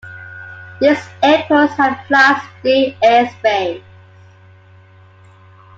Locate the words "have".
1.75-2.03